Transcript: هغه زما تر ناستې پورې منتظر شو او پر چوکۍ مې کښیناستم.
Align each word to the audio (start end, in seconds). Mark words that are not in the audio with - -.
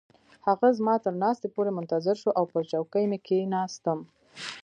هغه 0.47 0.67
زما 0.77 0.95
تر 1.05 1.13
ناستې 1.23 1.47
پورې 1.55 1.71
منتظر 1.77 2.15
شو 2.21 2.29
او 2.37 2.43
پر 2.51 2.61
چوکۍ 2.71 3.05
مې 3.11 3.17
کښیناستم. 3.25 3.99